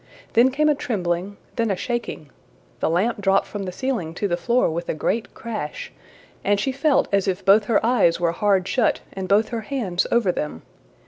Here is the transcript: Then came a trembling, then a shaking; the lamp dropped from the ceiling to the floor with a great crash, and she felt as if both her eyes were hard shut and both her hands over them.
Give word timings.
Then 0.33 0.49
came 0.49 0.67
a 0.67 0.73
trembling, 0.73 1.37
then 1.57 1.69
a 1.69 1.75
shaking; 1.75 2.31
the 2.79 2.89
lamp 2.89 3.21
dropped 3.21 3.45
from 3.45 3.65
the 3.65 3.71
ceiling 3.71 4.15
to 4.15 4.27
the 4.27 4.35
floor 4.35 4.67
with 4.71 4.89
a 4.89 4.95
great 4.95 5.35
crash, 5.35 5.93
and 6.43 6.59
she 6.59 6.71
felt 6.71 7.07
as 7.11 7.27
if 7.27 7.45
both 7.45 7.65
her 7.65 7.85
eyes 7.85 8.19
were 8.19 8.31
hard 8.31 8.67
shut 8.67 9.01
and 9.13 9.27
both 9.27 9.49
her 9.49 9.61
hands 9.61 10.07
over 10.11 10.31
them. 10.31 10.63